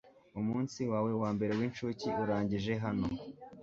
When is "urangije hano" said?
2.23-3.07